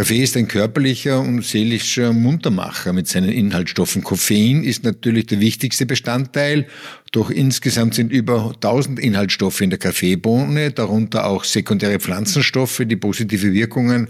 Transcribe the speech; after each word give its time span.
Kaffee 0.00 0.22
ist 0.22 0.34
ein 0.38 0.48
körperlicher 0.48 1.20
und 1.20 1.44
seelischer 1.44 2.14
Muntermacher 2.14 2.94
mit 2.94 3.06
seinen 3.06 3.28
Inhaltsstoffen. 3.28 4.02
Koffein 4.02 4.64
ist 4.64 4.82
natürlich 4.82 5.26
der 5.26 5.40
wichtigste 5.40 5.84
Bestandteil, 5.84 6.66
doch 7.12 7.28
insgesamt 7.28 7.96
sind 7.96 8.10
über 8.10 8.52
1000 8.54 8.98
Inhaltsstoffe 8.98 9.60
in 9.60 9.68
der 9.68 9.78
Kaffeebohne, 9.78 10.70
darunter 10.70 11.26
auch 11.26 11.44
sekundäre 11.44 12.00
Pflanzenstoffe, 12.00 12.80
die 12.86 12.96
positive 12.96 13.52
Wirkungen 13.52 14.08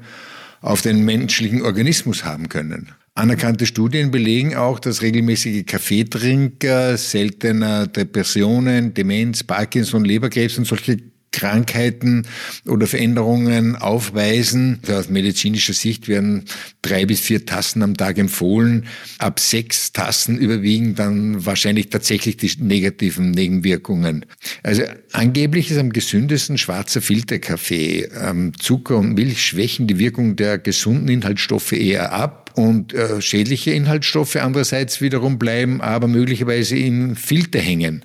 auf 0.61 0.81
den 0.81 1.05
menschlichen 1.05 1.63
Organismus 1.63 2.25
haben 2.25 2.49
können. 2.49 2.93
Anerkannte 3.17 3.67
Studien 3.67 4.13
belegen 4.13 4.55
auch, 4.55 4.79
dass 4.79 5.03
regelmäßige 5.03 5.67
Kaffeetrinker 5.67 6.97
seltener 6.99 7.89
Depressionen, 7.89 8.95
Demenz, 8.95 9.43
Parkinson, 9.43 10.05
Leberkrebs 10.05 10.57
und 10.57 10.67
solche 10.67 11.10
Krankheiten 11.33 12.27
oder 12.67 12.87
Veränderungen 12.87 13.77
aufweisen. 13.77 14.81
Aus 14.89 15.09
medizinischer 15.09 15.73
Sicht 15.73 16.09
werden 16.09 16.45
drei 16.83 17.07
bis 17.07 17.21
vier 17.21 17.47
Tassen 17.47 17.83
am 17.83 17.97
Tag 17.97 18.19
empfohlen. 18.19 18.87
Ab 19.19 19.39
sechs 19.41 19.93
Tassen 19.93 20.39
überwiegen 20.39 20.95
dann 20.95 21.45
wahrscheinlich 21.47 21.89
tatsächlich 21.89 22.37
die 22.37 22.51
negativen 22.59 23.31
Nebenwirkungen. 23.31 24.27
Also 24.63 24.83
angeblich 25.13 25.71
ist 25.71 25.79
am 25.79 25.93
gesündesten 25.93 26.59
schwarzer 26.59 27.01
Filterkaffee. 27.01 28.09
Ähm, 28.21 28.53
Zucker 28.59 28.97
und 28.97 29.15
Milch 29.15 29.45
schwächen 29.45 29.87
die 29.87 29.99
Wirkung 29.99 30.37
der 30.37 30.59
gesunden 30.59 31.09
Inhaltsstoffe 31.09 31.73
eher 31.73 32.13
ab 32.13 32.53
und 32.55 32.93
äh, 32.93 33.21
schädliche 33.23 33.71
Inhaltsstoffe 33.71 34.37
andererseits 34.37 35.01
wiederum 35.01 35.39
bleiben 35.39 35.81
aber 35.81 36.09
möglicherweise 36.09 36.77
im 36.77 37.17
Filter 37.17 37.61
hängen. 37.61 38.05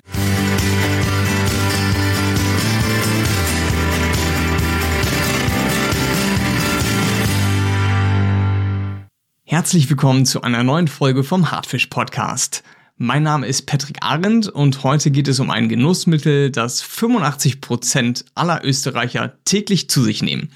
Herzlich 9.56 9.88
willkommen 9.88 10.26
zu 10.26 10.42
einer 10.42 10.62
neuen 10.62 10.86
Folge 10.86 11.24
vom 11.24 11.50
Hartfisch 11.50 11.86
Podcast. 11.86 12.62
Mein 12.98 13.22
Name 13.22 13.46
ist 13.46 13.62
Patrick 13.64 13.96
Arendt 14.02 14.48
und 14.48 14.82
heute 14.82 15.10
geht 15.10 15.28
es 15.28 15.40
um 15.40 15.48
ein 15.48 15.70
Genussmittel, 15.70 16.50
das 16.50 16.82
85 16.82 17.62
Prozent 17.62 18.26
aller 18.34 18.62
Österreicher 18.62 19.32
täglich 19.46 19.88
zu 19.88 20.02
sich 20.02 20.20
nehmen, 20.20 20.50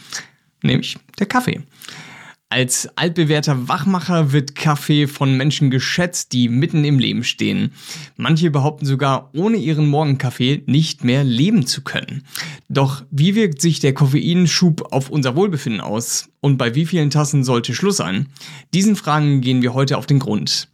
nämlich 0.63 0.99
der 1.19 1.25
Kaffee. 1.25 1.63
Als 2.53 2.89
altbewährter 2.97 3.69
Wachmacher 3.69 4.33
wird 4.33 4.57
Kaffee 4.57 5.07
von 5.07 5.37
Menschen 5.37 5.71
geschätzt, 5.71 6.33
die 6.33 6.49
mitten 6.49 6.85
im 6.85 6.99
Leben 6.99 7.23
stehen. 7.23 7.71
Manche 8.17 8.51
behaupten 8.51 8.87
sogar, 8.87 9.31
ohne 9.35 9.57
ihren 9.57 9.87
Morgenkaffee 9.87 10.65
nicht 10.67 11.05
mehr 11.05 11.23
leben 11.23 11.65
zu 11.65 11.83
können. 11.83 12.25
Doch 12.69 13.05
wie 13.13 13.37
wirkt 13.37 13.63
sich 13.63 13.79
der 13.79 13.95
Koffeinschub 13.95 14.93
auf 14.93 15.11
unser 15.11 15.37
Wohlbefinden 15.37 15.81
aus? 15.81 16.29
Und 16.41 16.57
bei 16.59 16.75
wie 16.75 16.87
vielen 16.87 17.11
Tassen 17.11 17.45
sollte 17.45 17.73
Schluss 17.73 17.99
sein? 17.99 18.27
Diesen 18.75 18.97
Fragen 18.97 19.43
gehen 19.43 19.63
wir 19.63 19.73
heute 19.73 19.97
auf 19.97 20.07
den 20.07 20.19
Grund. 20.19 20.67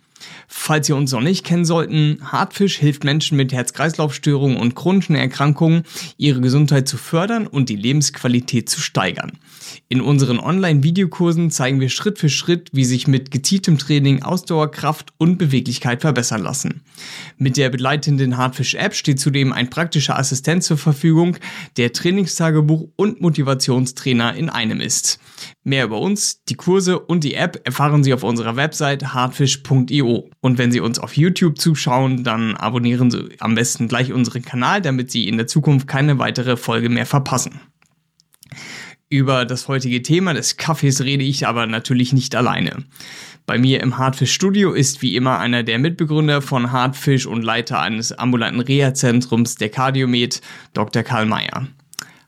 Falls 0.48 0.88
ihr 0.88 0.96
uns 0.96 1.12
noch 1.12 1.20
nicht 1.20 1.44
kennen 1.44 1.64
sollten, 1.64 2.18
Hartfisch 2.22 2.76
hilft 2.76 3.04
Menschen 3.04 3.36
mit 3.36 3.52
Herz-Kreislauf-Störungen 3.52 4.56
und 4.56 4.74
chronischen 4.74 5.16
Erkrankungen, 5.16 5.82
ihre 6.16 6.40
Gesundheit 6.40 6.88
zu 6.88 6.96
fördern 6.96 7.46
und 7.46 7.68
die 7.68 7.76
Lebensqualität 7.76 8.68
zu 8.68 8.80
steigern. 8.80 9.32
In 9.88 10.00
unseren 10.00 10.38
Online-Videokursen 10.38 11.50
zeigen 11.50 11.80
wir 11.80 11.88
Schritt 11.88 12.18
für 12.18 12.28
Schritt, 12.28 12.70
wie 12.72 12.84
sich 12.84 13.06
mit 13.06 13.30
gezieltem 13.30 13.78
Training 13.78 14.22
Ausdauer, 14.22 14.70
Kraft 14.70 15.12
und 15.18 15.38
Beweglichkeit 15.38 16.00
verbessern 16.00 16.42
lassen. 16.42 16.82
Mit 17.38 17.56
der 17.56 17.70
begleitenden 17.70 18.36
Hardfish-App 18.36 18.94
steht 18.94 19.20
zudem 19.20 19.52
ein 19.52 19.70
praktischer 19.70 20.18
Assistent 20.18 20.64
zur 20.64 20.78
Verfügung, 20.78 21.36
der 21.76 21.92
Trainingstagebuch 21.92 22.88
und 22.96 23.20
Motivationstrainer 23.20 24.34
in 24.34 24.48
einem 24.48 24.80
ist. 24.80 25.18
Mehr 25.64 25.84
über 25.84 26.00
uns, 26.00 26.44
die 26.44 26.54
Kurse 26.54 26.98
und 26.98 27.24
die 27.24 27.34
App 27.34 27.60
erfahren 27.64 28.04
Sie 28.04 28.14
auf 28.14 28.22
unserer 28.22 28.56
Website 28.56 29.14
Und 30.40 30.58
wenn 30.58 30.72
Sie 30.72 30.80
uns 30.80 30.98
auf 30.98 31.16
YouTube 31.16 31.58
zuschauen, 31.58 32.24
dann 32.24 32.56
abonnieren 32.56 33.10
Sie 33.10 33.28
am 33.40 33.54
besten 33.54 33.88
gleich 33.88 34.12
unseren 34.12 34.42
Kanal, 34.42 34.82
damit 34.82 35.10
Sie 35.10 35.28
in 35.28 35.36
der 35.36 35.46
Zukunft 35.46 35.86
keine 35.86 36.18
weitere 36.18 36.56
Folge 36.56 36.88
mehr 36.88 37.06
verpassen. 37.06 37.60
Über 39.08 39.44
das 39.44 39.68
heutige 39.68 40.02
Thema 40.02 40.34
des 40.34 40.56
Kaffees 40.56 41.02
rede 41.02 41.22
ich 41.22 41.46
aber 41.46 41.66
natürlich 41.66 42.12
nicht 42.12 42.34
alleine. 42.34 42.84
Bei 43.46 43.58
mir 43.58 43.80
im 43.80 43.96
Hardfish 43.96 44.32
Studio 44.32 44.72
ist 44.72 45.02
wie 45.02 45.14
immer 45.14 45.38
einer 45.38 45.62
der 45.62 45.78
Mitbegründer 45.78 46.42
von 46.42 46.72
Hardfish 46.72 47.26
und 47.26 47.42
Leiter 47.42 47.80
eines 47.80 48.10
ambulanten 48.10 48.60
Reha-Zentrums 48.60 49.54
der 49.54 49.68
Kardiomed, 49.68 50.40
Dr. 50.72 51.04
Karl 51.04 51.26
Mayer. 51.26 51.68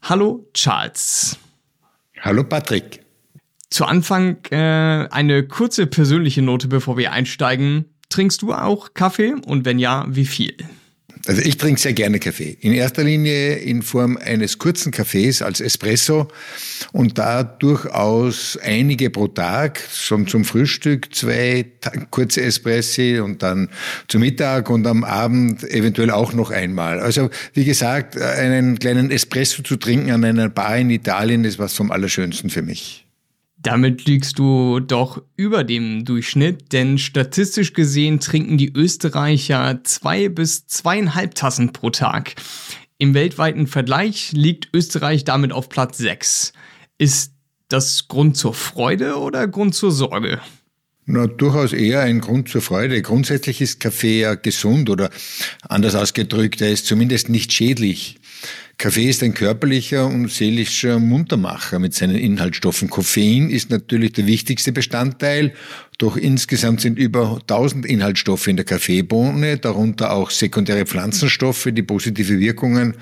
Hallo 0.03 0.49
Charles. 0.55 1.37
Hallo 2.21 2.45
Patrick. 2.45 3.08
Zu 3.71 3.85
Anfang 3.85 4.39
äh, 4.51 4.57
eine 4.57 5.47
kurze 5.47 5.87
persönliche 5.87 6.43
Note, 6.43 6.69
bevor 6.69 6.97
wir 6.97 7.13
einsteigen. 7.13 7.85
Trinkst 8.09 8.41
du 8.41 8.55
auch 8.55 8.95
Kaffee 8.95 9.35
und 9.47 9.67
wenn 9.67 9.79
ja, 9.79 10.07
wie 10.09 10.25
viel? 10.25 10.57
Also 11.27 11.43
ich 11.43 11.59
trinke 11.59 11.79
sehr 11.79 11.93
gerne 11.93 12.19
Kaffee. 12.21 12.57
In 12.61 12.73
erster 12.73 13.05
Linie 13.05 13.57
in 13.57 13.83
Form 13.83 14.17
eines 14.17 14.59
kurzen 14.59 14.93
Kaffees 14.93 15.43
als 15.43 15.61
Espresso 15.61 16.29
und 16.93 17.19
da 17.19 17.43
durchaus 17.43 18.59
einige 18.63 19.11
pro 19.11 19.29
Tag, 19.29 19.81
schon 19.93 20.27
zum 20.27 20.47
Frühstück 20.47 21.15
zwei 21.15 21.67
kurze 22.11 22.43
Espressi 22.43 23.21
und 23.23 23.43
dann 23.43 23.69
zum 24.09 24.23
Mittag 24.23 24.71
und 24.71 24.87
am 24.87 25.05
Abend 25.05 25.65
eventuell 25.65 26.11
auch 26.11 26.33
noch 26.33 26.51
einmal. 26.51 27.01
Also 27.01 27.29
wie 27.53 27.65
gesagt, 27.65 28.17
einen 28.17 28.79
kleinen 28.79 29.11
Espresso 29.11 29.63
zu 29.63 29.77
trinken 29.77 30.11
an 30.13 30.25
einer 30.25 30.49
Bar 30.49 30.79
in 30.79 30.89
Italien 30.89 31.45
ist 31.45 31.59
was 31.59 31.75
vom 31.75 31.91
Allerschönsten 31.91 32.49
für 32.49 32.63
mich. 32.63 33.08
Damit 33.69 34.07
liegst 34.07 34.39
du 34.39 34.81
doch 34.81 35.23
über 35.37 35.63
dem 35.63 36.07
Durchschnitt, 36.07 36.73
denn 36.73 36.97
statistisch 36.97 37.75
gesehen 37.75 38.19
trinken 38.19 38.57
die 38.57 38.73
Österreicher 38.75 39.81
zwei 39.85 40.31
bis 40.31 40.67
zweieinhalb 40.67 41.35
Tassen 41.35 41.75
pro 41.75 41.91
Tag. 41.91 42.37
Im 42.97 43.13
weltweiten 43.13 43.67
Vergleich 43.67 44.33
liegt 44.33 44.71
Österreich 44.73 45.25
damit 45.25 45.53
auf 45.53 45.69
Platz 45.69 45.99
6. 45.99 46.55
Ist 46.97 47.35
das 47.69 48.09
Grund 48.09 48.39
zur 48.39 48.55
Freude 48.55 49.19
oder 49.19 49.47
Grund 49.47 49.75
zur 49.75 49.93
Sorge? 49.93 50.41
Na, 51.05 51.27
durchaus 51.27 51.75
eher 51.75 52.01
ein 52.01 52.21
Grund 52.21 52.49
zur 52.49 52.63
Freude. 52.63 53.03
Grundsätzlich 53.03 53.61
ist 53.61 53.81
Kaffee 53.81 54.21
ja 54.21 54.35
gesund 54.35 54.89
oder 54.89 55.11
anders 55.61 55.95
ausgedrückt, 55.95 56.63
er 56.63 56.73
ist 56.73 56.87
zumindest 56.87 57.29
nicht 57.29 57.53
schädlich. 57.53 58.19
Kaffee 58.79 59.09
ist 59.09 59.25
ein 59.25 59.35
körperlicher 59.35 60.07
und 60.07 60.31
seelischer 60.31 61.01
Muntermacher 61.01 61.81
mit 61.81 61.95
seinen 61.95 62.15
Inhaltsstoffen. 62.15 62.89
Koffein 62.89 63.51
ist 63.51 63.71
natürlich 63.71 64.13
der 64.13 64.29
wichtigste 64.29 64.71
Bestandteil, 64.71 65.53
doch 65.99 66.17
insgesamt 66.17 66.81
sind 66.81 66.97
über 66.97 67.39
1000 67.41 67.85
Inhaltsstoffe 67.85 68.47
in 68.47 68.55
der 68.55 68.65
Kaffeebohne, 68.65 69.59
darunter 69.59 70.13
auch 70.13 70.31
sekundäre 70.31 70.87
Pflanzenstoffe, 70.87 71.69
die 71.73 71.83
positive 71.83 72.39
Wirkungen 72.39 72.95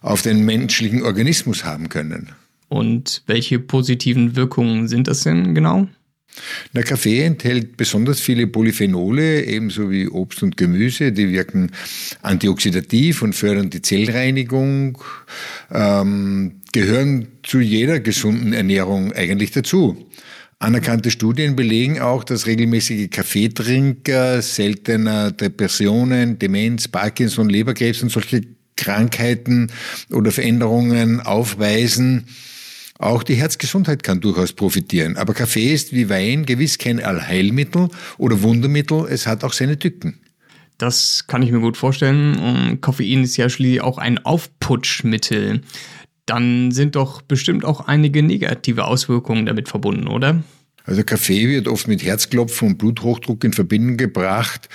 auf 0.00 0.22
den 0.22 0.44
menschlichen 0.44 1.04
Organismus 1.04 1.64
haben 1.64 1.88
können. 1.88 2.30
Und 2.68 3.22
welche 3.28 3.60
positiven 3.60 4.34
Wirkungen 4.34 4.88
sind 4.88 5.06
das 5.06 5.20
denn 5.20 5.54
genau? 5.54 5.86
Der 6.74 6.82
Kaffee 6.82 7.22
enthält 7.22 7.76
besonders 7.76 8.20
viele 8.20 8.46
Polyphenole, 8.46 9.44
ebenso 9.44 9.90
wie 9.90 10.08
Obst 10.08 10.42
und 10.42 10.56
Gemüse. 10.56 11.12
Die 11.12 11.30
wirken 11.30 11.70
antioxidativ 12.22 13.22
und 13.22 13.34
fördern 13.34 13.70
die 13.70 13.82
Zellreinigung, 13.82 14.98
ähm, 15.70 16.60
gehören 16.72 17.28
zu 17.42 17.60
jeder 17.60 18.00
gesunden 18.00 18.52
Ernährung 18.52 19.12
eigentlich 19.12 19.50
dazu. 19.50 20.08
Anerkannte 20.58 21.10
Studien 21.10 21.56
belegen 21.56 22.00
auch, 22.00 22.22
dass 22.22 22.46
regelmäßige 22.46 23.10
Kaffeetrinker 23.10 24.40
seltener 24.42 25.32
Depressionen, 25.32 26.38
Demenz, 26.38 26.86
Parkinson, 26.86 27.48
Leberkrebs 27.48 28.02
und 28.02 28.10
solche 28.10 28.42
Krankheiten 28.76 29.72
oder 30.10 30.30
Veränderungen 30.30 31.20
aufweisen, 31.20 32.28
auch 32.98 33.22
die 33.22 33.34
Herzgesundheit 33.34 34.02
kann 34.02 34.20
durchaus 34.20 34.52
profitieren. 34.52 35.16
Aber 35.16 35.34
Kaffee 35.34 35.72
ist 35.72 35.92
wie 35.92 36.08
Wein 36.08 36.46
gewiss 36.46 36.78
kein 36.78 37.02
Allheilmittel 37.02 37.88
oder 38.18 38.42
Wundermittel. 38.42 39.06
Es 39.08 39.26
hat 39.26 39.44
auch 39.44 39.52
seine 39.52 39.78
Tücken. 39.78 40.20
Das 40.78 41.26
kann 41.26 41.42
ich 41.42 41.52
mir 41.52 41.60
gut 41.60 41.76
vorstellen. 41.76 42.80
Koffein 42.80 43.22
ist 43.22 43.36
ja 43.36 43.48
schließlich 43.48 43.82
auch 43.82 43.98
ein 43.98 44.18
Aufputschmittel. 44.24 45.60
Dann 46.26 46.70
sind 46.70 46.96
doch 46.96 47.22
bestimmt 47.22 47.64
auch 47.64 47.86
einige 47.86 48.22
negative 48.22 48.84
Auswirkungen 48.84 49.46
damit 49.46 49.68
verbunden, 49.68 50.08
oder? 50.08 50.42
Also 50.84 51.04
Kaffee 51.04 51.48
wird 51.48 51.68
oft 51.68 51.86
mit 51.88 52.02
Herzklopfen 52.02 52.68
und 52.68 52.78
Bluthochdruck 52.78 53.44
in 53.44 53.52
Verbindung 53.52 53.96
gebracht 53.96 54.68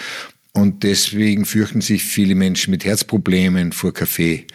und 0.53 0.83
deswegen 0.83 1.45
fürchten 1.45 1.81
sich 1.81 2.03
viele 2.03 2.35
Menschen 2.35 2.71
mit 2.71 2.85
Herzproblemen 2.85 3.71
vor 3.71 3.93
Kaffee. 3.93 4.47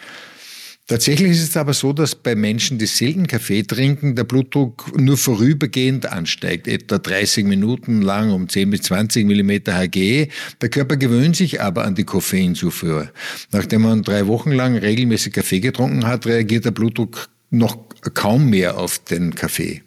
Tatsächlich 0.85 1.31
ist 1.31 1.49
es 1.49 1.55
aber 1.55 1.73
so, 1.73 1.93
dass 1.93 2.13
bei 2.13 2.35
Menschen, 2.35 2.77
die 2.77 2.87
selten 2.87 3.25
Kaffee 3.25 3.63
trinken, 3.63 4.15
der 4.15 4.25
Blutdruck 4.25 4.99
nur 4.99 5.17
vorübergehend 5.17 6.11
ansteigt, 6.11 6.67
etwa 6.67 6.97
30 6.97 7.45
Minuten 7.45 8.01
lang 8.01 8.31
um 8.31 8.49
10 8.49 8.69
bis 8.69 8.81
20 8.81 9.25
Millimeter 9.25 9.77
Hg. 9.77 10.27
Der 10.61 10.69
Körper 10.69 10.97
gewöhnt 10.97 11.37
sich 11.37 11.61
aber 11.61 11.85
an 11.85 11.95
die 11.95 12.03
Koffeinzufuhr. 12.03 13.09
Nachdem 13.53 13.83
man 13.83 14.01
drei 14.01 14.27
Wochen 14.27 14.51
lang 14.51 14.75
regelmäßig 14.75 15.31
Kaffee 15.31 15.61
getrunken 15.61 16.05
hat, 16.05 16.25
reagiert 16.25 16.65
der 16.65 16.71
Blutdruck 16.71 17.29
noch 17.49 17.77
kaum 18.13 18.49
mehr 18.49 18.77
auf 18.77 18.99
den 18.99 19.35
Kaffee. 19.35 19.83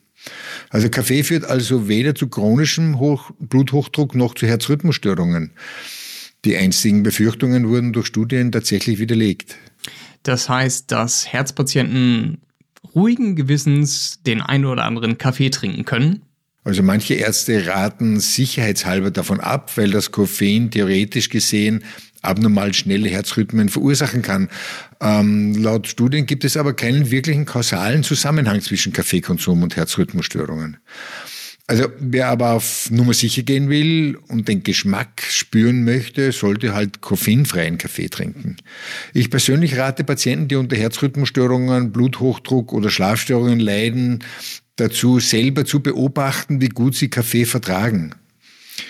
Also 0.71 0.89
Kaffee 0.89 1.23
führt 1.23 1.45
also 1.45 1.89
weder 1.89 2.15
zu 2.15 2.29
chronischem 2.29 2.99
Hoch 2.99 3.31
Bluthochdruck 3.39 4.15
noch 4.15 4.35
zu 4.35 4.47
Herzrhythmusstörungen. 4.47 5.51
Die 6.47 6.57
einstigen 6.57 7.03
Befürchtungen 7.03 7.69
wurden 7.69 7.93
durch 7.93 8.07
Studien 8.07 8.53
tatsächlich 8.53 8.99
widerlegt. 8.99 9.57
Das 10.27 10.49
heißt, 10.49 10.91
dass 10.91 11.33
Herzpatienten 11.33 12.39
ruhigen 12.97 13.37
Gewissens 13.37 14.23
den 14.27 14.43
einen 14.43 14.65
oder 14.65 14.85
anderen 14.85 15.19
Kaffee 15.19 15.51
trinken 15.51 15.85
können? 15.85 16.23
Also 16.65 16.83
manche 16.83 17.15
Ärzte 17.15 17.69
raten 17.69 18.19
sicherheitshalber 18.19 19.13
davon 19.13 19.39
ab, 19.39 19.77
weil 19.77 19.93
das 19.93 20.11
Koffein 20.11 20.73
theoretisch 20.73 21.29
gesehen 21.29 21.85
abnormal 22.23 22.75
schnelle 22.75 23.09
Herzrhythmen 23.09 23.69
verursachen 23.69 24.23
kann. 24.23 24.49
Ähm, 25.01 25.55
laut 25.55 25.87
Studien 25.87 26.27
gibt 26.27 26.45
es 26.45 26.57
aber 26.57 26.75
keinen 26.75 27.13
wirklichen 27.13 27.45
kausalen 27.45 28.03
Zusammenhang 28.03 28.61
zwischen 28.63 28.93
Kaffeekonsum 28.93 29.63
und 29.63 29.77
Herzrhythmusstörungen. 29.77 30.79
Also 31.69 31.89
wer 31.99 32.29
aber 32.29 32.53
auf 32.53 32.91
Nummer 32.93 33.13
sicher 33.13 33.43
gehen 33.43 33.69
will 33.69 34.17
und 34.29 34.47
den 34.47 34.63
Geschmack 34.63 35.23
spüren 35.29 35.83
möchte, 35.83 36.31
sollte 36.31 36.75
halt 36.75 37.01
koffeinfreien 37.01 37.77
Kaffee 37.77 38.09
trinken. 38.09 38.57
Ich 39.13 39.31
persönlich 39.31 39.77
rate 39.77 40.05
Patienten, 40.05 40.47
die 40.47 40.55
unter 40.55 40.77
Herzrhythmusstörungen, 40.77 41.91
Bluthochdruck 41.91 42.73
oder 42.73 42.89
Schlafstörungen 42.89 43.59
leiden, 43.59 44.23
dazu 44.77 45.19
selber 45.19 45.65
zu 45.65 45.81
beobachten, 45.81 46.61
wie 46.61 46.69
gut 46.69 46.95
sie 46.95 47.09
Kaffee 47.09 47.47
vertragen. 47.47 48.15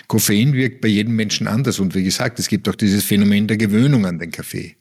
Koffein 0.07 0.53
wirkt 0.53 0.81
bei 0.81 0.89
jedem 0.89 1.15
Menschen 1.15 1.47
anders 1.47 1.79
und 1.79 1.95
wie 1.95 2.03
gesagt, 2.03 2.37
es 2.37 2.47
gibt 2.47 2.69
auch 2.69 2.75
dieses 2.75 3.03
Phänomen 3.03 3.47
der 3.47 3.57
Gewöhnung 3.57 4.05
an 4.05 4.19
den 4.19 4.29
Kaffee. 4.29 4.75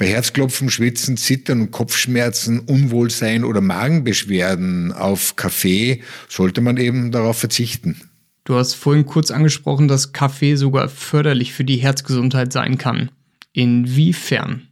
Bei 0.00 0.08
Herzklopfen, 0.08 0.70
Schwitzen, 0.70 1.18
Zittern 1.18 1.60
und 1.60 1.72
Kopfschmerzen, 1.72 2.60
Unwohlsein 2.60 3.44
oder 3.44 3.60
Magenbeschwerden 3.60 4.92
auf 4.92 5.36
Kaffee 5.36 6.02
sollte 6.26 6.62
man 6.62 6.78
eben 6.78 7.12
darauf 7.12 7.38
verzichten. 7.38 8.00
Du 8.44 8.54
hast 8.54 8.72
vorhin 8.72 9.04
kurz 9.04 9.30
angesprochen, 9.30 9.88
dass 9.88 10.14
Kaffee 10.14 10.56
sogar 10.56 10.88
förderlich 10.88 11.52
für 11.52 11.64
die 11.64 11.76
Herzgesundheit 11.76 12.50
sein 12.50 12.78
kann. 12.78 13.10
Inwiefern? 13.52 14.68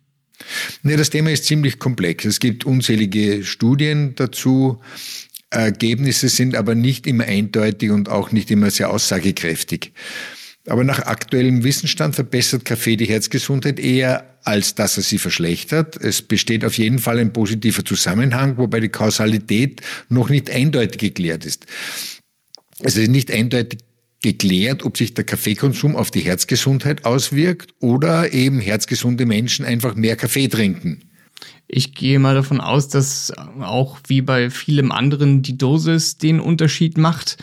Nee, 0.83 0.97
das 0.97 1.11
Thema 1.11 1.31
ist 1.31 1.45
ziemlich 1.45 1.79
komplex. 1.79 2.25
Es 2.25 2.41
gibt 2.41 2.65
unzählige 2.65 3.45
Studien 3.45 4.15
dazu. 4.15 4.81
Ergebnisse 5.51 6.31
sind 6.31 6.57
aber 6.57 6.75
nicht 6.75 7.07
immer 7.07 7.25
eindeutig 7.25 7.91
und 7.91 8.09
auch 8.09 8.33
nicht 8.33 8.51
immer 8.51 8.71
sehr 8.71 8.89
aussagekräftig. 8.89 9.93
Aber 10.69 10.85
nach 10.85 11.01
aktuellem 11.01 11.65
Wissensstand 11.65 12.15
verbessert 12.15 12.65
Kaffee 12.65 12.97
die 12.97 13.07
Herzgesundheit 13.07 13.81
eher, 13.81 14.39
als 14.45 14.75
dass 14.75 14.97
er 14.97 15.03
sie 15.03 15.19
verschlechtert. 15.19 15.97
Es 15.97 16.23
besteht 16.23 16.65
auf 16.65 16.77
jeden 16.77 16.99
Fall 16.99 17.19
ein 17.19 17.33
positiver 17.33 17.85
Zusammenhang, 17.85 18.59
wobei 18.59 18.81
die 18.81 18.89
Kausalität 18.89 19.81
noch 20.09 20.29
nicht 20.29 20.51
eindeutig 20.51 20.99
geklärt 20.99 21.47
ist. 21.47 21.67
Es 22.81 22.97
ist 22.97 23.11
nicht 23.11 23.31
eindeutig 23.31 23.81
geklärt, 24.23 24.85
ob 24.85 24.97
sich 24.97 25.15
der 25.15 25.25
Kaffeekonsum 25.25 25.97
auf 25.97 26.11
die 26.11 26.21
Herzgesundheit 26.21 27.05
auswirkt 27.05 27.73
oder 27.81 28.33
eben 28.33 28.61
herzgesunde 28.61 29.27
Menschen 29.27 29.65
einfach 29.65 29.95
mehr 29.95 30.17
Kaffee 30.17 30.49
trinken. 30.49 31.03
Ich 31.69 31.95
gehe 31.95 32.19
mal 32.19 32.35
davon 32.35 32.61
aus, 32.61 32.89
dass 32.89 33.33
auch 33.61 33.99
wie 34.07 34.23
bei 34.23 34.51
vielem 34.51 34.91
anderen 34.91 35.43
die 35.43 35.59
Dosis 35.59 36.17
den 36.17 36.41
Unterschied 36.41 36.97
macht. 36.97 37.37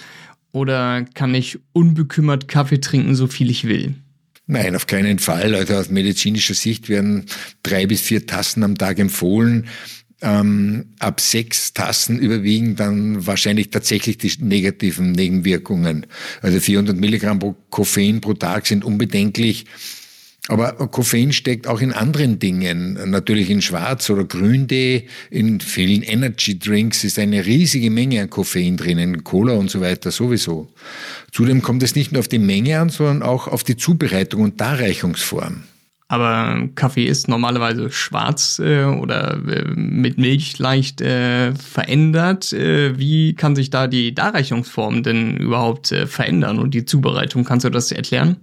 Oder 0.56 1.04
kann 1.14 1.36
ich 1.36 1.60
unbekümmert 1.74 2.48
Kaffee 2.48 2.80
trinken, 2.80 3.14
so 3.14 3.28
viel 3.28 3.50
ich 3.50 3.66
will? 3.66 3.96
Nein, 4.48 4.74
auf 4.78 4.88
keinen 4.88 5.20
Fall. 5.20 5.54
Also 5.54 5.74
aus 5.74 5.90
medizinischer 5.90 6.54
Sicht 6.54 6.88
werden 6.88 7.26
drei 7.62 7.86
bis 7.86 8.00
vier 8.00 8.26
Tassen 8.26 8.64
am 8.64 8.78
Tag 8.78 8.98
empfohlen. 9.00 9.68
Ähm, 10.22 10.94
ab 11.00 11.20
sechs 11.20 11.74
Tassen 11.74 12.20
überwiegen 12.20 12.78
dann 12.78 13.28
wahrscheinlich 13.28 13.70
tatsächlich 13.70 14.18
die 14.18 14.32
negativen 14.40 15.12
Nebenwirkungen. 15.12 16.06
Also 16.42 16.62
400 16.62 16.96
Milligramm 16.96 17.40
pro 17.40 17.58
Koffein 17.70 18.22
pro 18.22 18.34
Tag 18.34 18.66
sind 18.66 18.86
unbedenklich. 18.86 19.66
Aber 20.48 20.74
Koffein 20.74 21.34
steckt 21.34 21.66
auch 21.66 21.82
in 21.82 21.92
anderen 21.92 22.38
Dingen. 22.38 23.00
Natürlich 23.10 23.50
in 23.50 23.64
Schwarz- 23.64 24.10
oder 24.12 24.26
Grüntee, 24.26 25.08
in 25.32 25.60
vielen 25.60 26.04
Energy 26.04 26.60
Drinks 26.60 27.04
ist 27.04 27.18
eine 27.18 27.46
riesige 27.46 27.90
Menge 27.90 28.22
an 28.22 28.30
Koffein 28.30 28.78
drinnen, 28.78 29.24
Cola 29.24 29.54
und 29.54 29.72
so 29.72 29.82
weiter 29.82 30.12
sowieso. 30.12 30.72
Zudem 31.32 31.64
kommt 31.64 31.82
es 31.82 31.96
nicht 31.96 32.12
nur 32.12 32.20
auf 32.20 32.28
die 32.28 32.40
Menge 32.40 32.80
an, 32.80 32.90
sondern 32.90 33.24
auch 33.24 33.48
auf 33.48 33.64
die 33.64 33.76
Zubereitung 33.76 34.44
und 34.44 34.62
Darreichungsform. 34.62 35.64
Aber 36.08 36.70
Kaffee 36.76 37.06
ist 37.06 37.28
normalerweise 37.28 37.92
schwarz 37.92 38.62
äh, 38.64 38.84
oder 38.84 39.40
äh, 39.48 39.66
mit 39.76 40.20
Milch 40.20 40.60
leicht 40.60 41.02
äh, 41.02 41.56
verändert. 41.56 42.54
Äh, 42.54 43.00
wie 43.00 43.34
kann 43.34 43.56
sich 43.56 43.72
da 43.72 43.88
die 43.88 44.14
Darreichungsform 44.14 45.02
denn 45.02 45.38
überhaupt 45.38 45.92
äh, 45.92 46.06
verändern 46.06 46.60
und 46.60 46.76
die 46.76 46.86
Zubereitung? 46.86 47.44
Kannst 47.44 47.66
du 47.66 47.72
das 47.72 47.92
erklären? 47.92 48.38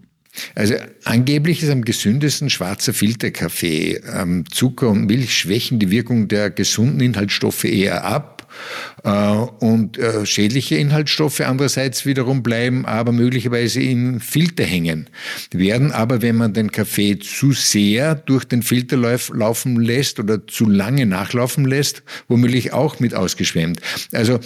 Also 0.55 0.75
angeblich 1.05 1.63
ist 1.63 1.71
am 1.71 1.85
gesündesten 1.85 2.51
schwarzer 2.51 2.95
Filterkaffee. 2.95 4.01
Ähm, 4.13 4.45
Zucker 4.51 4.89
und 4.89 5.07
Milch 5.07 5.37
schwächen 5.37 5.79
die 5.79 5.91
Wirkung 5.91 6.29
der 6.29 6.51
gesunden 6.51 7.01
Inhaltsstoffe 7.01 7.65
eher 7.65 8.05
ab. 8.05 8.42
Äh, 9.05 9.11
und 9.11 9.99
äh, 9.99 10.27
schädliche 10.27 10.77
Inhaltsstoffe 10.77 11.41
andererseits 11.41 12.07
wiederum 12.07 12.43
bleiben 12.43 12.87
aber 12.87 13.13
möglicherweise 13.13 13.81
im 13.81 14.21
Filter 14.21 14.65
hängen, 14.65 15.09
werden 15.53 15.93
aber, 15.93 16.23
wenn 16.23 16.37
man 16.37 16.53
den 16.53 16.71
Kaffee 16.71 17.19
zu 17.19 17.53
sehr 17.53 18.15
durch 18.15 18.45
den 18.45 18.63
Filter 18.63 18.97
laufen 18.97 19.81
lässt 19.81 20.19
oder 20.19 20.47
zu 20.47 20.69
lange 20.69 21.07
nachlaufen 21.07 21.65
lässt, 21.65 22.03
womöglich 22.29 22.73
auch 22.73 23.01
mit 23.01 23.15
ausgeschwemmt. 23.15 23.81
Also 24.13 24.39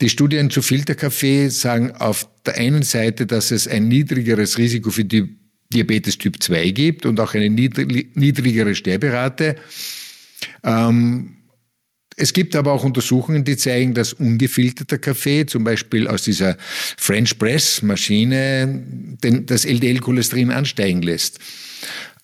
die 0.00 0.08
Studien 0.08 0.50
zu 0.50 0.62
Filterkaffee 0.62 1.48
sagen 1.48 1.92
auf 1.92 2.28
der 2.46 2.56
einen 2.56 2.82
Seite, 2.82 3.26
dass 3.26 3.50
es 3.50 3.68
ein 3.68 3.88
niedrigeres 3.88 4.58
Risiko 4.58 4.90
für 4.90 5.04
die 5.04 5.36
Diabetes 5.72 6.18
Typ 6.18 6.42
2 6.42 6.70
gibt 6.70 7.06
und 7.06 7.18
auch 7.18 7.34
eine 7.34 7.50
niedrigere 7.50 8.74
Sterberate. 8.74 9.56
Ähm, 10.62 11.36
es 12.16 12.32
gibt 12.32 12.54
aber 12.56 12.72
auch 12.72 12.84
Untersuchungen, 12.84 13.44
die 13.44 13.56
zeigen, 13.56 13.94
dass 13.94 14.12
ungefilterter 14.12 14.98
Kaffee, 14.98 15.46
zum 15.46 15.64
Beispiel 15.64 16.06
aus 16.06 16.22
dieser 16.22 16.56
French 16.96 17.38
Press 17.38 17.82
Maschine, 17.82 18.82
das 19.20 19.64
LDL-Cholesterin 19.64 20.50
ansteigen 20.50 21.02
lässt. 21.02 21.38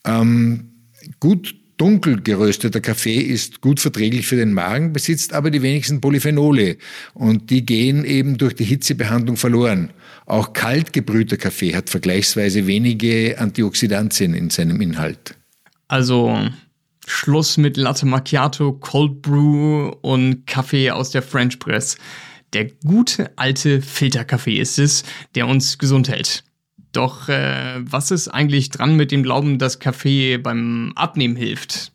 Ähm, 0.04 0.70
gut 1.18 1.54
dunkel 1.76 2.20
gerösteter 2.20 2.80
Kaffee 2.80 3.20
ist 3.20 3.62
gut 3.62 3.80
verträglich 3.80 4.26
für 4.26 4.36
den 4.36 4.52
Magen, 4.52 4.92
besitzt 4.92 5.32
aber 5.32 5.50
die 5.50 5.62
wenigsten 5.62 6.00
Polyphenole 6.00 6.76
und 7.14 7.48
die 7.48 7.64
gehen 7.64 8.04
eben 8.04 8.36
durch 8.36 8.54
die 8.54 8.64
Hitzebehandlung 8.64 9.38
verloren. 9.38 9.90
Auch 10.26 10.52
kalt 10.52 10.92
gebrühter 10.92 11.38
Kaffee 11.38 11.74
hat 11.74 11.88
vergleichsweise 11.88 12.66
wenige 12.66 13.38
Antioxidantien 13.38 14.34
in 14.34 14.50
seinem 14.50 14.80
Inhalt. 14.82 15.36
Also 15.88 16.38
Schluss 17.06 17.56
mit 17.56 17.76
Latte 17.76 18.06
Macchiato, 18.06 18.72
Cold 18.72 19.22
Brew 19.22 19.92
und 20.02 20.46
Kaffee 20.46 20.90
aus 20.90 21.10
der 21.10 21.22
French 21.22 21.58
Press. 21.58 21.96
Der 22.52 22.66
gute 22.84 23.36
alte 23.36 23.80
Filterkaffee 23.80 24.58
ist 24.58 24.78
es, 24.78 25.04
der 25.34 25.46
uns 25.46 25.78
gesund 25.78 26.08
hält. 26.08 26.44
Doch 26.92 27.28
äh, 27.28 27.76
was 27.78 28.10
ist 28.10 28.28
eigentlich 28.28 28.70
dran 28.70 28.96
mit 28.96 29.12
dem 29.12 29.22
Glauben, 29.22 29.58
dass 29.58 29.78
Kaffee 29.78 30.38
beim 30.38 30.92
Abnehmen 30.96 31.36
hilft? 31.36 31.92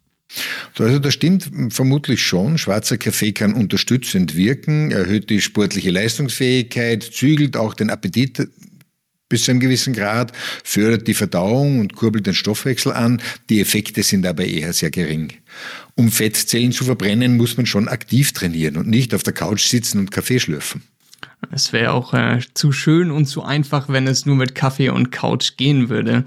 Also 0.77 0.99
das 0.99 1.13
stimmt 1.13 1.49
vermutlich 1.69 2.21
schon. 2.21 2.57
Schwarzer 2.57 2.97
Kaffee 2.97 3.31
kann 3.31 3.53
unterstützend 3.53 4.35
wirken, 4.35 4.91
erhöht 4.91 5.29
die 5.29 5.41
sportliche 5.41 5.91
Leistungsfähigkeit, 5.91 7.03
zügelt 7.03 7.55
auch 7.57 7.73
den 7.73 7.89
Appetit 7.89 8.47
bis 9.29 9.43
zu 9.43 9.51
einem 9.51 9.59
gewissen 9.59 9.93
Grad, 9.93 10.31
fördert 10.63 11.07
die 11.07 11.13
Verdauung 11.13 11.79
und 11.79 11.95
kurbelt 11.95 12.27
den 12.27 12.33
Stoffwechsel 12.33 12.93
an. 12.93 13.21
Die 13.49 13.59
Effekte 13.59 14.03
sind 14.03 14.21
dabei 14.21 14.45
eher 14.45 14.73
sehr 14.73 14.91
gering. 14.91 15.33
Um 15.95 16.11
Fettzellen 16.11 16.71
zu 16.71 16.83
verbrennen, 16.83 17.37
muss 17.37 17.57
man 17.57 17.65
schon 17.65 17.87
aktiv 17.87 18.33
trainieren 18.33 18.77
und 18.77 18.87
nicht 18.87 19.13
auf 19.13 19.23
der 19.23 19.33
Couch 19.33 19.65
sitzen 19.67 19.99
und 19.99 20.11
Kaffee 20.11 20.39
schlürfen. 20.39 20.83
Es 21.51 21.73
wäre 21.73 21.91
auch 21.91 22.13
äh, 22.13 22.39
zu 22.53 22.71
schön 22.71 23.11
und 23.11 23.25
zu 23.25 23.43
einfach, 23.43 23.89
wenn 23.89 24.07
es 24.07 24.25
nur 24.25 24.35
mit 24.35 24.55
Kaffee 24.55 24.89
und 24.89 25.11
Couch 25.11 25.57
gehen 25.57 25.89
würde. 25.89 26.25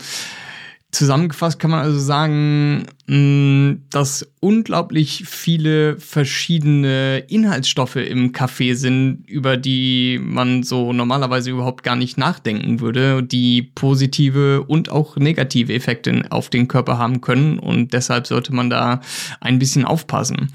Zusammengefasst 0.90 1.58
kann 1.58 1.70
man 1.70 1.80
also 1.80 1.98
sagen, 1.98 2.86
mm, 3.06 3.82
dass 3.90 4.26
unglaublich 4.40 5.24
viele 5.26 5.98
verschiedene 5.98 7.24
Inhaltsstoffe 7.28 7.96
im 7.96 8.32
Kaffee 8.32 8.72
sind, 8.72 9.28
über 9.28 9.58
die 9.58 10.18
man 10.18 10.62
so 10.62 10.94
normalerweise 10.94 11.50
überhaupt 11.50 11.82
gar 11.82 11.94
nicht 11.94 12.16
nachdenken 12.16 12.80
würde, 12.80 13.22
die 13.22 13.60
positive 13.60 14.62
und 14.62 14.88
auch 14.88 15.16
negative 15.16 15.74
Effekte 15.74 16.22
auf 16.30 16.48
den 16.48 16.68
Körper 16.68 16.96
haben 16.96 17.20
können 17.20 17.58
und 17.58 17.92
deshalb 17.92 18.26
sollte 18.26 18.54
man 18.54 18.70
da 18.70 19.02
ein 19.40 19.58
bisschen 19.58 19.84
aufpassen. 19.84 20.50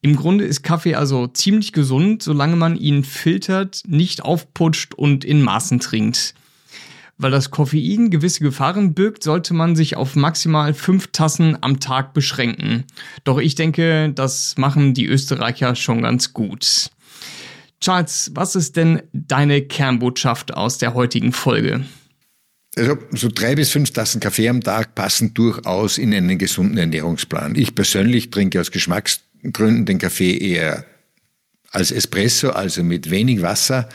Im 0.00 0.14
Grunde 0.14 0.44
ist 0.44 0.62
Kaffee 0.62 0.94
also 0.94 1.26
ziemlich 1.26 1.72
gesund, 1.72 2.22
solange 2.22 2.54
man 2.54 2.76
ihn 2.76 3.02
filtert, 3.02 3.82
nicht 3.88 4.24
aufputscht 4.24 4.94
und 4.94 5.24
in 5.24 5.42
Maßen 5.42 5.80
trinkt. 5.80 6.34
Weil 7.22 7.30
das 7.30 7.52
Koffein 7.52 8.10
gewisse 8.10 8.40
Gefahren 8.40 8.94
birgt, 8.94 9.22
sollte 9.22 9.54
man 9.54 9.76
sich 9.76 9.96
auf 9.96 10.16
maximal 10.16 10.74
fünf 10.74 11.12
Tassen 11.12 11.56
am 11.60 11.78
Tag 11.78 12.14
beschränken. 12.14 12.82
Doch 13.22 13.38
ich 13.38 13.54
denke, 13.54 14.10
das 14.12 14.56
machen 14.58 14.92
die 14.92 15.06
Österreicher 15.06 15.76
schon 15.76 16.02
ganz 16.02 16.32
gut. 16.32 16.90
Charles, 17.80 18.32
was 18.34 18.56
ist 18.56 18.76
denn 18.76 19.02
deine 19.12 19.62
Kernbotschaft 19.62 20.54
aus 20.54 20.78
der 20.78 20.94
heutigen 20.94 21.30
Folge? 21.32 21.84
Also 22.74 22.98
so 23.12 23.28
drei 23.32 23.54
bis 23.54 23.70
fünf 23.70 23.92
Tassen 23.92 24.20
Kaffee 24.20 24.48
am 24.48 24.60
Tag 24.60 24.96
passen 24.96 25.32
durchaus 25.32 25.98
in 25.98 26.12
einen 26.12 26.38
gesunden 26.38 26.76
Ernährungsplan. 26.76 27.54
Ich 27.54 27.76
persönlich 27.76 28.30
trinke 28.30 28.60
aus 28.60 28.72
Geschmacksgründen 28.72 29.84
den 29.84 29.98
Kaffee 29.98 30.36
eher 30.36 30.84
als 31.70 31.92
Espresso, 31.92 32.50
also 32.50 32.82
mit 32.82 33.10
wenig 33.10 33.42
Wasser. 33.42 33.88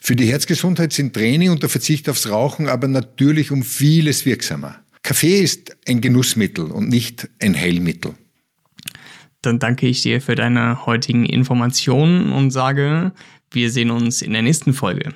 Für 0.00 0.16
die 0.16 0.26
Herzgesundheit 0.26 0.92
sind 0.92 1.14
Training 1.14 1.50
und 1.50 1.62
der 1.62 1.70
Verzicht 1.70 2.08
aufs 2.08 2.28
Rauchen 2.28 2.68
aber 2.68 2.88
natürlich 2.88 3.50
um 3.50 3.62
vieles 3.62 4.26
wirksamer. 4.26 4.76
Kaffee 5.02 5.40
ist 5.40 5.76
ein 5.86 6.00
Genussmittel 6.00 6.70
und 6.70 6.88
nicht 6.88 7.28
ein 7.40 7.56
Heilmittel. 7.56 8.14
Dann 9.42 9.58
danke 9.58 9.86
ich 9.86 10.02
dir 10.02 10.20
für 10.20 10.34
deine 10.34 10.84
heutigen 10.86 11.24
Informationen 11.24 12.32
und 12.32 12.50
sage, 12.50 13.12
wir 13.50 13.70
sehen 13.70 13.90
uns 13.90 14.20
in 14.20 14.32
der 14.32 14.42
nächsten 14.42 14.74
Folge. 14.74 15.14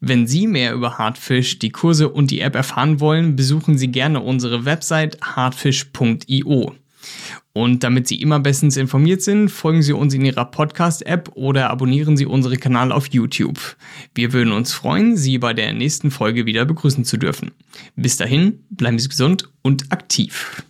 Wenn 0.00 0.26
Sie 0.26 0.46
mehr 0.46 0.74
über 0.74 0.98
Hardfish, 0.98 1.58
die 1.58 1.70
Kurse 1.70 2.10
und 2.10 2.30
die 2.30 2.40
App 2.40 2.54
erfahren 2.54 3.00
wollen, 3.00 3.36
besuchen 3.36 3.78
Sie 3.78 3.88
gerne 3.88 4.20
unsere 4.20 4.66
Website 4.66 5.18
hardfish.io. 5.22 6.74
Und 7.56 7.84
damit 7.84 8.08
Sie 8.08 8.20
immer 8.20 8.40
bestens 8.40 8.76
informiert 8.76 9.22
sind, 9.22 9.48
folgen 9.48 9.80
Sie 9.80 9.92
uns 9.92 10.12
in 10.12 10.24
Ihrer 10.24 10.44
Podcast-App 10.44 11.30
oder 11.36 11.70
abonnieren 11.70 12.16
Sie 12.16 12.26
unseren 12.26 12.58
Kanal 12.58 12.90
auf 12.90 13.06
YouTube. 13.06 13.76
Wir 14.12 14.32
würden 14.32 14.52
uns 14.52 14.72
freuen, 14.72 15.16
Sie 15.16 15.38
bei 15.38 15.54
der 15.54 15.72
nächsten 15.72 16.10
Folge 16.10 16.46
wieder 16.46 16.64
begrüßen 16.64 17.04
zu 17.04 17.16
dürfen. 17.16 17.52
Bis 17.94 18.16
dahin, 18.16 18.64
bleiben 18.70 18.98
Sie 18.98 19.08
gesund 19.08 19.48
und 19.62 19.92
aktiv. 19.92 20.64